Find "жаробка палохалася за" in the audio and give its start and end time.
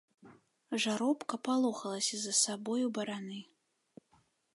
0.85-2.33